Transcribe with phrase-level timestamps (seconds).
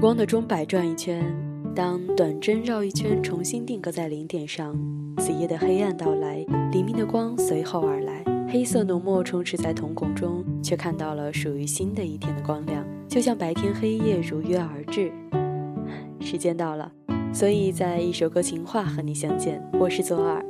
[0.00, 1.22] 光的钟摆转一圈，
[1.74, 4.74] 当短针绕一圈，重新定格在零点上，
[5.18, 15.12] 子夜的黑暗到来，黎明的光随后而来，黑色浓墨充斥在瞳孔中，却看到了属于新的一天的光亮，就像白天黑夜如约而至。
[16.18, 16.90] 时间到了，
[17.30, 19.62] 所以在一首歌情话和你相见。
[19.78, 20.42] 我是左耳。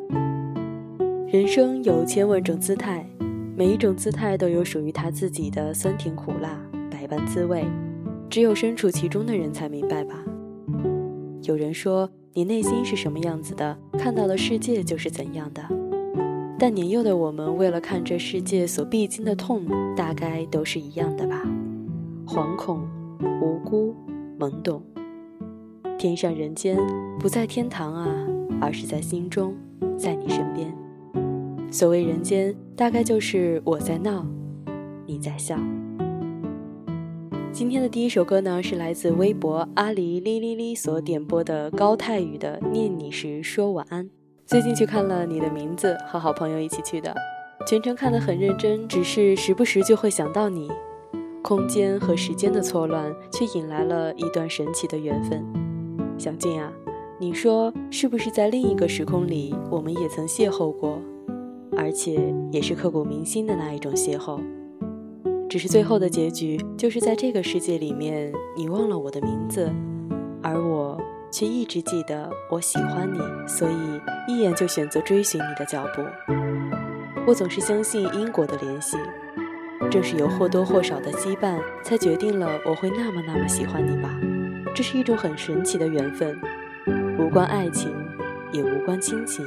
[1.26, 3.04] 人生有千万种姿态，
[3.56, 6.56] 每一种姿态都有属于他自己的酸甜苦辣，
[6.88, 7.64] 百般滋味。
[8.31, 10.14] 只有身处其中的人才明白吧。
[11.42, 15.61] 有人说，你内心是什么样子的，看到的世界就是怎样的。
[16.56, 21.42] 但年幼的我们，为了看这世界所必经的痛，大概都是一样的吧。
[22.25, 22.86] 惶恐、
[23.42, 23.97] 无辜、
[24.39, 24.81] 懵懂。
[25.98, 26.78] 天上人间，
[27.19, 28.06] 不在天堂啊，
[28.61, 29.56] 而是在心中，
[29.98, 30.73] 在你身边。
[31.73, 34.25] 所谓人间，大概就是我在闹，
[35.05, 35.58] 你在笑。
[37.52, 44.05] 今天的第一首歌呢，是来自微博阿狸哩哩哩所点播的高泰宇的《念你时说晚安》。
[44.46, 47.12] 最近去看了你的名字，和好朋友一起去的，
[47.66, 50.70] 全程看得很认真，只是时不时就会想到你。
[51.42, 55.44] 空间和时间的错乱，却引来了一段神奇的缘分。
[56.16, 56.72] 小静啊，
[57.18, 61.02] 你说是不是在另一个时空里，我们也曾邂逅过，
[61.77, 64.40] 而且也是刻骨铭心的那一种邂逅？
[65.50, 69.68] 只是最后的结局，就是在这个世界里面，你忘了我的名字，
[70.40, 70.96] 而我
[71.28, 73.18] 却一直记得我喜欢你，
[73.48, 76.02] 所以一眼就选择追寻你的脚步。
[77.27, 78.96] 我总是相信因果的联系，
[79.90, 84.08] 正是有或多或少的羁绊，才决定了我会那么那么喜欢你吧。
[84.72, 86.40] 这是一种很神奇的缘分，
[87.18, 87.92] 无关爱情，
[88.52, 89.44] 也无关亲情，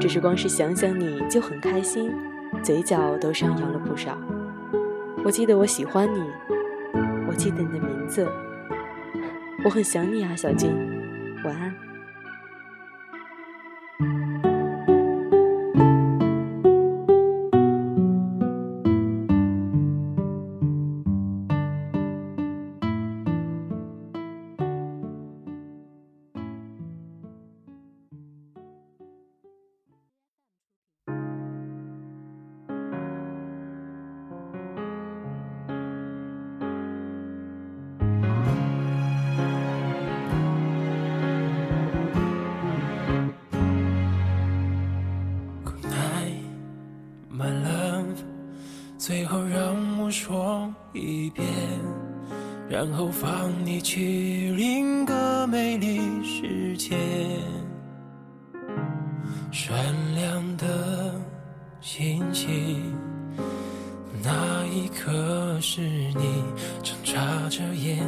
[0.00, 2.10] 只是光是想想你就很开心，
[2.64, 4.18] 嘴角都上扬了不少。
[5.24, 6.30] 我记得我喜欢你，
[7.28, 8.26] 我记得你的名字，
[9.64, 10.70] 我很想你啊，小静，
[11.44, 11.74] 晚安。
[48.98, 51.46] 最后让我说一遍，
[52.68, 56.96] 然后放你去另一个美丽世界。
[59.52, 59.72] 闪
[60.16, 61.14] 亮的
[61.80, 62.92] 星星，
[64.20, 66.42] 那一刻是你
[66.82, 68.04] 睁眨着眼，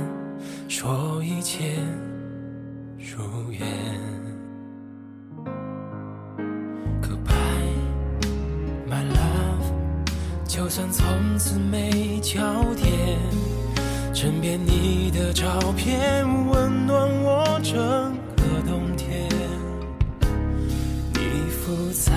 [0.68, 1.76] 说一切
[2.98, 4.19] 如愿。
[10.70, 12.38] 就算从此没交
[12.76, 13.18] 点，
[14.14, 17.74] 枕边你的照片温暖我整
[18.36, 19.28] 个冬天。
[21.12, 22.12] 你附在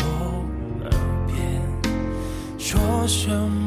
[0.00, 0.04] 我
[0.82, 0.90] 耳
[1.28, 1.38] 边，
[2.58, 3.59] 说什么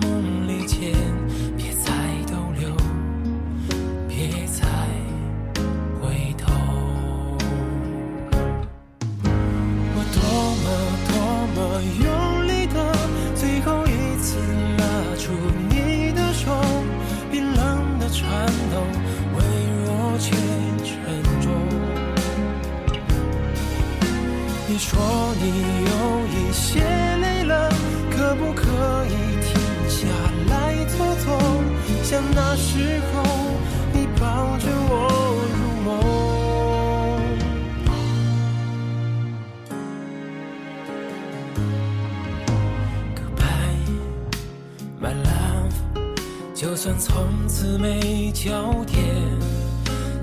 [46.64, 48.98] 就算从此没交点。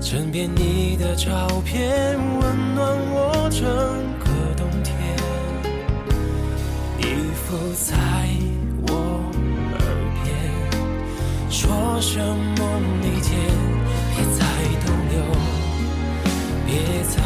[0.01, 3.61] 枕边你的照片，温暖我整
[4.17, 4.25] 个
[4.57, 4.91] 冬天。
[6.97, 7.03] 你
[7.35, 7.95] 附在
[8.87, 8.91] 我
[9.77, 9.81] 耳
[10.23, 10.27] 边，
[11.51, 11.61] 说
[12.01, 12.65] 声梦
[13.03, 13.37] 里见，
[14.09, 14.41] 别再
[14.83, 15.21] 逗留，
[16.65, 16.69] 别
[17.03, 17.21] 再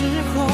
[0.00, 0.49] 时候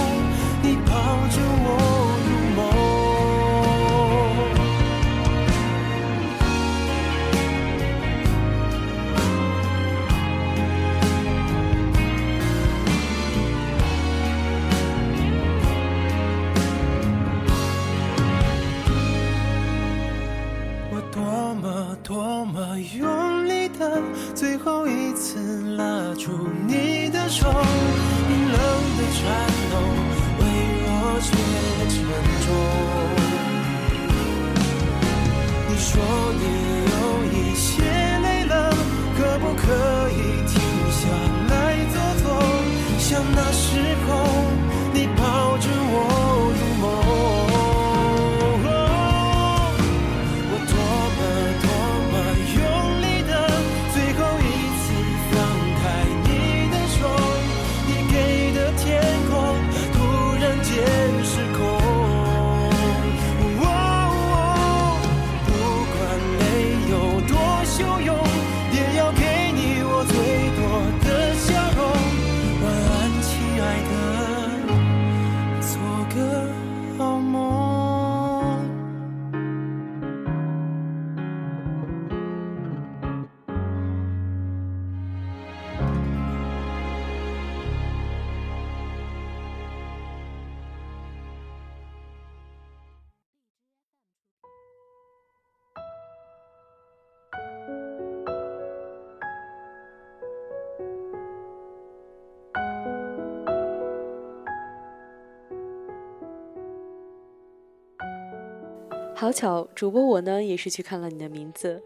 [109.19, 111.83] 好巧，主播我呢也是去看了你的名字，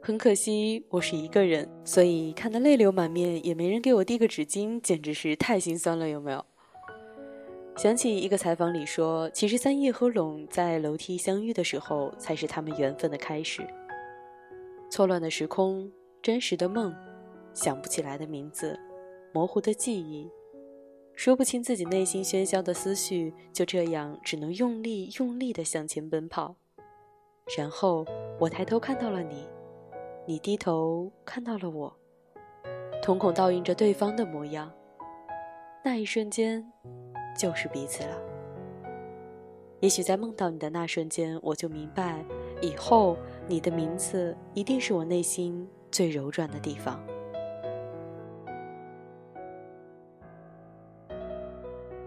[0.00, 6.46] 很可惜我是一个人，所以看得泪流满面，也没人给我递个纸巾，简直是太心酸了，有没有？
[7.76, 13.66] 想起一个采访里说，其实三叶和龙在楼梯相遇的时候，才是他们缘分的开始。
[14.88, 15.90] 错乱的时空，
[16.22, 16.94] 真实的梦，
[17.54, 18.78] 想不起来的名字，
[19.34, 20.30] 模糊的记忆，
[21.12, 26.54] 说不清自己内心喧嚣的思绪，就这样只能用力用力地向前奔跑。
[27.56, 28.04] 然后
[28.38, 29.48] 我抬头看到了你，
[30.26, 31.94] 你低头看到了我，
[33.02, 34.70] 瞳孔倒映着对方的模样。
[35.82, 36.64] 那一瞬间，
[37.38, 38.18] 就是彼此了。
[39.80, 42.24] 也许在梦到你的那瞬间，我就明白，
[42.60, 47.00] 以后你的名字一定是我内心最柔软的地方。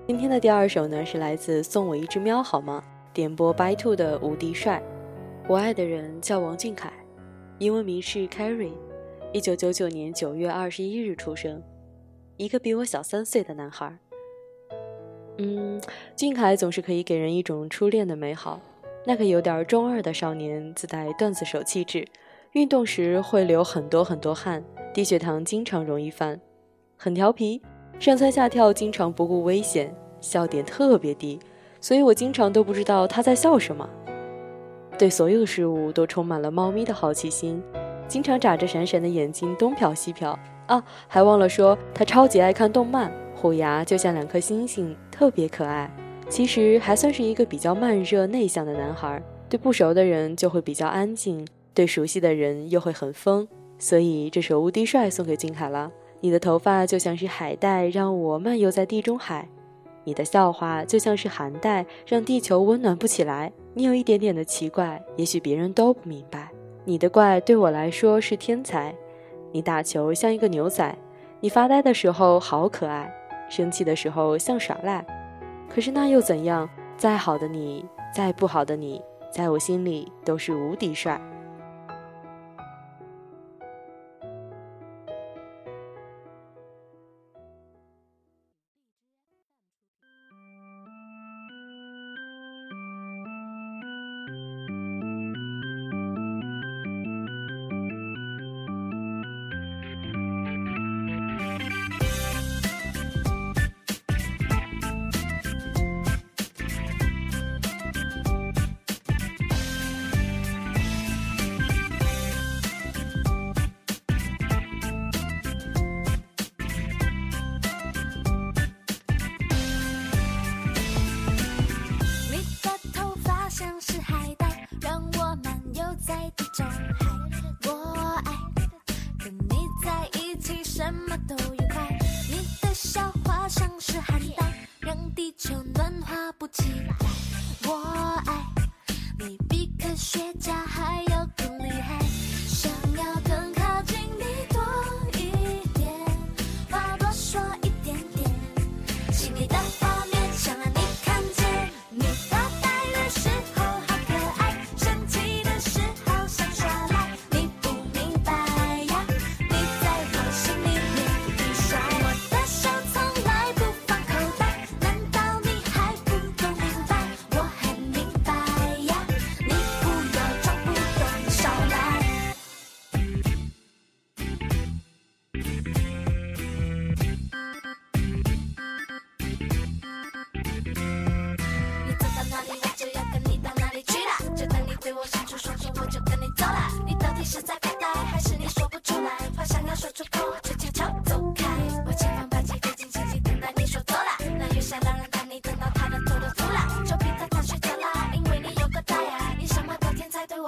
[0.06, 2.84] 今天的第二首呢，是来自送我一只喵好吗？
[3.14, 4.84] 点播 by two 的无敌帅。
[5.52, 6.90] 我爱的人叫王俊凯，
[7.60, 8.72] 英文名是 Carrie，
[9.34, 11.62] 一九九九年九月二十一日出生，
[12.38, 13.94] 一个比我小三岁的男孩。
[15.40, 15.82] 嗯，
[16.16, 18.62] 俊凯总是可以给人一种初恋的美好，
[19.06, 22.08] 那个有点中二的少年自带段子手气质，
[22.54, 26.40] 运动时会流很多很多汗，低血糖经常容易犯，
[26.96, 27.62] 很调皮，
[28.00, 31.38] 上蹿下跳经常不顾危险，笑点特别低，
[31.82, 33.90] 所以我经常都不知道他在笑什么。
[35.02, 37.60] 对所有事物都充满了猫咪的好奇心，
[38.08, 40.84] 经常眨着闪闪的眼睛东瞟西瞟啊！
[41.08, 45.90] 还忘了说，他超级爱看动漫，虎牙就像两颗星星，特别可爱。
[46.30, 53.48] 其实还算是一个比较慢热内向的男孩，对不熟的人就会比较安静，对熟悉的人又会很疯。
[53.80, 55.92] 所以这首《无敌帅》送给俊凯了。
[56.20, 59.48] 你的头发就像是海带，让我漫游在地中海；
[60.04, 63.52] 你的笑话就像是寒带，让地球温暖不起来。
[63.74, 66.50] 你有一点点的奇怪，也许别人都不明白。
[66.84, 68.94] 你的怪对我来说是天才。
[69.52, 70.98] 你打球像一个牛仔，
[71.40, 73.14] 你发呆的时候好可爱，
[73.50, 75.06] 生气的时候像耍赖。
[75.70, 76.68] 可是那又怎样？
[76.98, 81.20] 再好的你，再不好的你，在我心里都是无敌帅。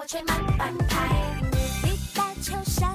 [0.07, 1.07] 吹慢半拍。
[1.83, 2.92] 你的秋山。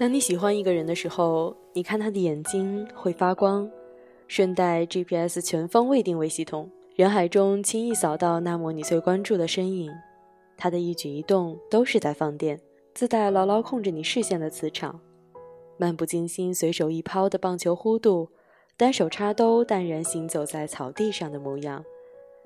[0.00, 3.70] 当你喜欢一个人的时候，你看他的眼睛会发光，
[4.28, 9.92] 顺带 GPS 全方位定位系统，人海中轻易扫到那抹你最关注的身影，
[10.56, 12.58] 他的一举一动都是在放电，
[12.94, 14.98] 自带牢牢控制你视线的磁场，
[15.76, 18.30] 漫不经心随手一抛的棒球弧度，
[18.78, 21.84] 单手插兜淡然行走在草地上的模样，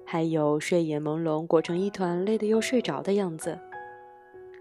[0.05, 3.57] 还有睡眼朦胧裹成一团累得又睡着的样子。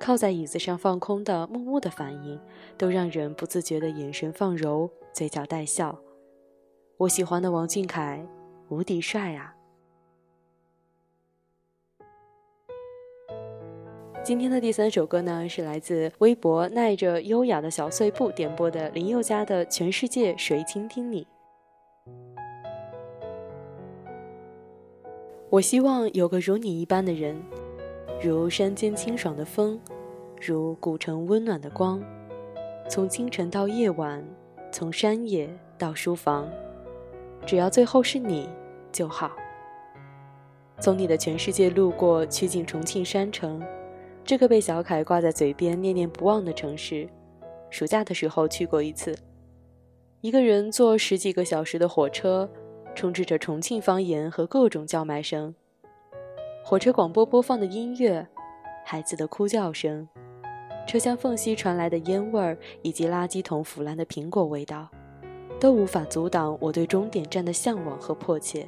[0.03, 2.37] 靠在椅子上放空的木木的反应，
[2.77, 5.97] 都让人不自觉的眼神放柔，嘴角带笑。
[6.97, 8.27] 我喜欢的王俊凯，
[8.67, 9.55] 无敌帅啊！
[14.21, 21.23] 今天的第三首歌呢，是来自微博耐着优雅的小碎步点播的林宥嘉的《全世界谁倾听你》。
[25.49, 27.41] 我希望有个如你一般的人，
[28.21, 29.79] 如山间清爽的风。
[30.45, 32.03] 如古城温暖的光，
[32.89, 34.21] 从清晨到夜晚，
[34.71, 36.49] 从山野到书房，
[37.45, 38.49] 只要最后是你
[38.91, 39.31] 就好。
[40.79, 43.63] 从你的全世界路过，去进重庆山城，
[44.25, 47.07] 这个被小凯挂在嘴边念念不忘的城市。
[47.69, 49.15] 暑假的时候去过一次，
[50.19, 52.49] 一个人坐十几个小时的火车，
[52.93, 55.55] 充斥着重庆方言和各种叫卖声。
[56.65, 58.27] 火车广播播放的音乐，
[58.85, 60.07] 孩子的哭叫声，
[60.85, 64.89] 车厢缝隙传来的烟味儿，以及垃圾桶腐烂的苹果味道，
[65.59, 68.67] 都无法阻挡我对终点站的向往和迫切。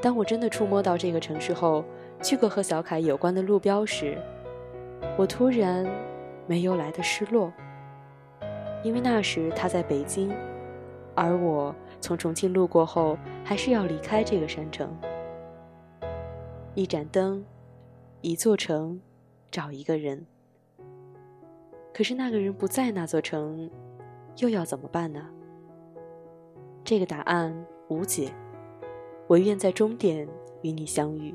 [0.00, 1.84] 当我真的触摸到这个城市后，
[2.20, 4.18] 去过和小凯有关的路标时，
[5.16, 5.86] 我突然
[6.46, 7.52] 没有来的失落，
[8.82, 10.32] 因为那时他在北京，
[11.14, 14.92] 而我从重庆路过后，还是要离开这个山城。
[16.74, 17.44] 一盏灯，
[18.22, 19.00] 一座城，
[19.50, 20.26] 找一个人。
[21.94, 23.70] 可是那个人不在那座城，
[24.38, 25.28] 又要怎么办呢？
[26.82, 27.54] 这个答案
[27.88, 28.32] 无解。
[29.28, 30.28] 我愿在终点
[30.62, 31.34] 与你相遇。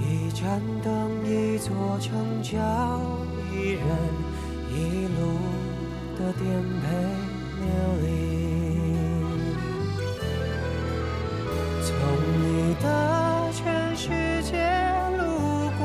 [0.00, 2.58] 一盏灯，一座城，叫
[3.52, 3.86] 一人，
[4.70, 5.20] 一路
[6.18, 6.44] 的颠
[6.80, 6.84] 沛
[7.60, 7.66] 流
[8.02, 8.04] 离。
[11.82, 11.88] 从
[12.42, 12.84] 你的
[13.52, 14.04] 全世
[14.42, 14.52] 界
[15.16, 15.22] 路
[15.78, 15.80] 过，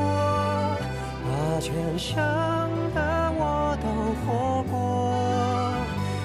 [1.24, 2.10] 把全盛
[2.94, 2.98] 的
[3.38, 3.40] 我
[3.82, 3.84] 都
[4.20, 4.72] 活过。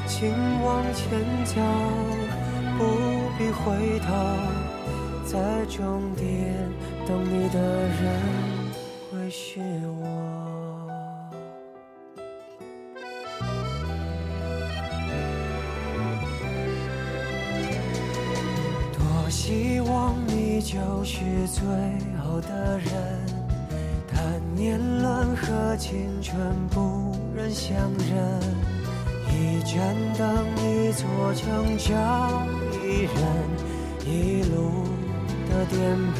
[0.08, 0.18] 请
[0.64, 1.06] 往前
[1.46, 1.56] 走，
[2.78, 2.80] 不
[3.38, 4.06] 必回头，
[5.26, 6.26] 在终点
[7.08, 8.22] 等你的人
[9.10, 9.62] 会是
[10.02, 10.04] 我。
[18.92, 21.64] 多希望你就是最
[22.22, 22.92] 后的人，
[24.14, 26.38] 但年轮和青春
[26.72, 28.42] 不忍相认。
[29.30, 32.46] 一盏灯，一座城，找
[32.84, 33.16] 一人，
[34.06, 34.84] 一路
[35.50, 35.78] 的颠
[36.12, 36.20] 沛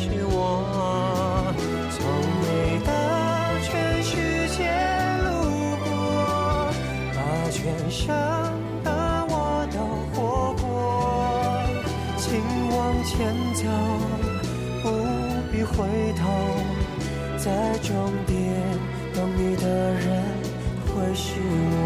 [8.11, 8.89] 全盛的
[9.29, 9.33] 我
[9.71, 9.77] 都
[10.11, 10.63] 活过。
[12.17, 12.27] 请
[12.69, 13.11] 往前
[13.53, 13.61] 走，
[14.83, 14.85] 不
[15.51, 15.73] 必回
[16.17, 16.21] 头，
[17.37, 17.43] 在
[17.79, 17.89] 终
[18.25, 18.35] 点
[19.13, 20.23] 等你的人
[20.87, 21.39] 会是
[21.73, 21.79] 我。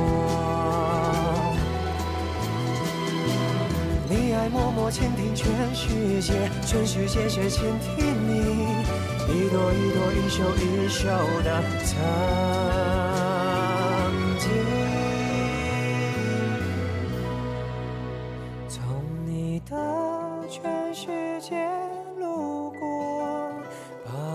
[4.08, 6.34] 你爱默默倾听全世界，
[6.66, 8.34] 全世界却倾听你，
[9.28, 11.08] 一朵一朵，一首一首
[11.44, 11.50] 的
[11.84, 11.96] 曾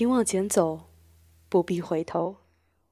[0.00, 0.80] 请往前走，
[1.50, 2.36] 不必回头。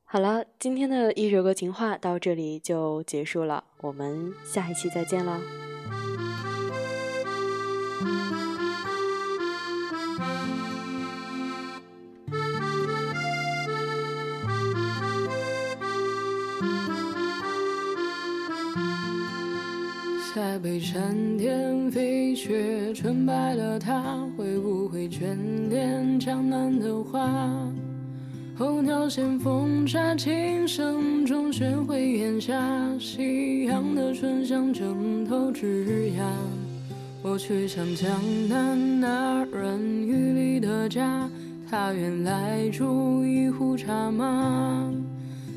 [0.05, 5.40] 好了，今天的一首歌情话到这里就结束了，我们下一期再见了。
[20.37, 25.37] 再被闪电飞雪纯白了它，会不眷
[25.68, 27.29] 恋江南的花？
[28.57, 32.61] 候鸟衔风沙，琴声中喧回檐下，
[32.99, 36.25] 夕阳的醇香正透枝桠。
[37.23, 38.11] 我去向江
[38.49, 41.29] 南那软雨里的家，
[41.71, 44.92] 他原来煮一壶茶吗。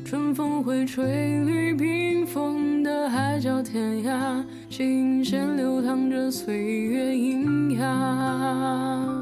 [0.04, 9.21] 春风会吹绿冰封的海角天涯，琴弦流淌着岁月喑哑。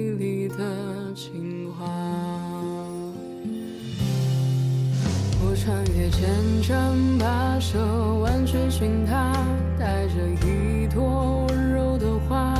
[5.63, 6.27] 穿越千
[6.63, 7.77] 山跋涉，
[8.15, 9.31] 万水寻他，
[9.77, 12.55] 带着一朵温柔的花。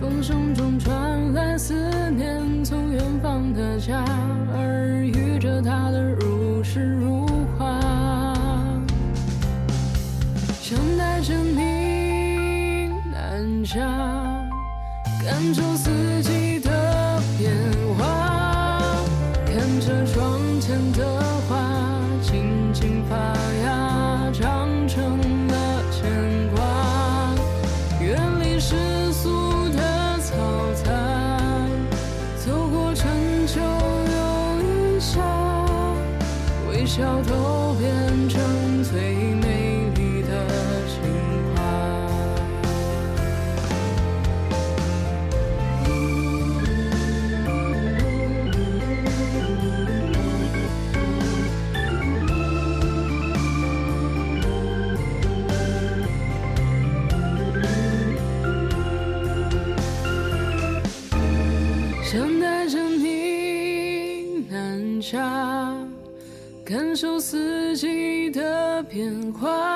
[0.00, 1.74] 风声中传来思
[2.12, 4.02] 念，从远方的家，
[4.54, 7.26] 耳语着他的如诗如
[7.58, 7.78] 画。
[10.62, 13.80] 想带着你南下，
[15.22, 15.90] 感受四
[16.22, 16.35] 季
[66.68, 69.75] 感受四季的变化，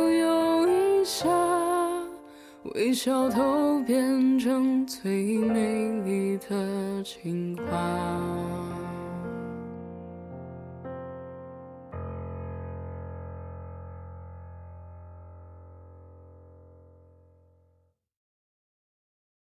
[2.63, 8.80] 微笑都变成最美丽的情话。